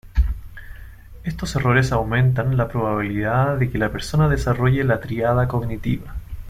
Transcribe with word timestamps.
Estos 1.23 1.55
errores 1.55 1.91
aumentan 1.91 2.57
la 2.57 2.67
probabilidad 2.67 3.57
de 3.59 3.69
que 3.69 3.77
la 3.77 3.91
persona 3.91 4.27
desarrolle 4.27 4.83
la 4.83 4.99
tríada 4.99 5.47
cognitiva. 5.47 6.15